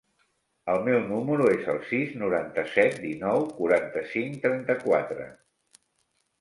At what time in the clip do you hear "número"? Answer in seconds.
1.09-1.49